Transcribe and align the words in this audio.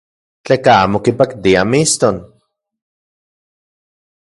Tleka 0.45 0.71
amo 0.83 0.97
kipaktia 1.05 1.61
mixton. 1.71 2.15